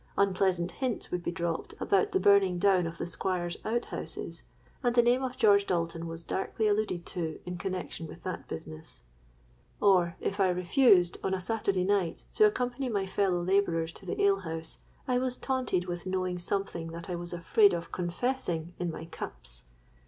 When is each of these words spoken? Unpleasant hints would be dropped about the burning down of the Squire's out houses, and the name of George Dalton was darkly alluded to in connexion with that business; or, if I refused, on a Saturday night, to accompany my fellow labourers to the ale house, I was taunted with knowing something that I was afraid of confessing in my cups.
Unpleasant 0.17 0.71
hints 0.71 1.11
would 1.11 1.21
be 1.21 1.29
dropped 1.31 1.75
about 1.79 2.11
the 2.11 2.19
burning 2.19 2.57
down 2.57 2.87
of 2.87 2.97
the 2.97 3.05
Squire's 3.05 3.55
out 3.63 3.85
houses, 3.85 4.41
and 4.81 4.95
the 4.95 5.03
name 5.03 5.21
of 5.21 5.37
George 5.37 5.67
Dalton 5.67 6.07
was 6.07 6.23
darkly 6.23 6.67
alluded 6.67 7.05
to 7.05 7.39
in 7.45 7.55
connexion 7.59 8.07
with 8.07 8.23
that 8.23 8.47
business; 8.47 9.03
or, 9.79 10.15
if 10.19 10.39
I 10.39 10.49
refused, 10.49 11.19
on 11.23 11.35
a 11.35 11.39
Saturday 11.39 11.83
night, 11.83 12.23
to 12.33 12.47
accompany 12.47 12.89
my 12.89 13.05
fellow 13.05 13.43
labourers 13.43 13.91
to 13.93 14.07
the 14.07 14.19
ale 14.19 14.39
house, 14.39 14.79
I 15.07 15.19
was 15.19 15.37
taunted 15.37 15.85
with 15.85 16.07
knowing 16.07 16.39
something 16.39 16.87
that 16.93 17.07
I 17.07 17.13
was 17.13 17.31
afraid 17.31 17.71
of 17.71 17.91
confessing 17.91 18.73
in 18.79 18.89
my 18.89 19.05
cups. 19.05 19.65